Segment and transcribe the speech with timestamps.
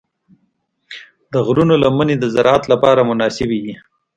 [1.31, 3.75] د غرونو لمنې د زراعت لپاره مناسبې دي.